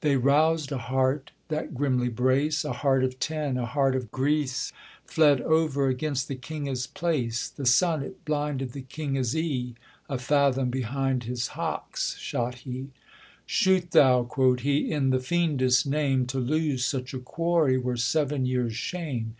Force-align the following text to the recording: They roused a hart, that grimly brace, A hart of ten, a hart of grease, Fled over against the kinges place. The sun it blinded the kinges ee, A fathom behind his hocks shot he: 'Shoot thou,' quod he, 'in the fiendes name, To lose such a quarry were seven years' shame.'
They 0.00 0.14
roused 0.16 0.70
a 0.70 0.78
hart, 0.78 1.32
that 1.48 1.74
grimly 1.74 2.08
brace, 2.08 2.64
A 2.64 2.72
hart 2.72 3.02
of 3.02 3.18
ten, 3.18 3.56
a 3.58 3.66
hart 3.66 3.96
of 3.96 4.12
grease, 4.12 4.72
Fled 5.06 5.40
over 5.40 5.88
against 5.88 6.28
the 6.28 6.36
kinges 6.36 6.86
place. 6.86 7.48
The 7.48 7.66
sun 7.66 8.00
it 8.04 8.24
blinded 8.24 8.74
the 8.74 8.82
kinges 8.82 9.34
ee, 9.34 9.74
A 10.08 10.18
fathom 10.18 10.70
behind 10.70 11.24
his 11.24 11.48
hocks 11.58 12.16
shot 12.18 12.58
he: 12.58 12.90
'Shoot 13.44 13.90
thou,' 13.90 14.22
quod 14.22 14.60
he, 14.60 14.88
'in 14.92 15.10
the 15.10 15.18
fiendes 15.18 15.84
name, 15.84 16.26
To 16.26 16.38
lose 16.38 16.84
such 16.84 17.12
a 17.12 17.18
quarry 17.18 17.76
were 17.76 17.96
seven 17.96 18.46
years' 18.46 18.76
shame.' 18.76 19.34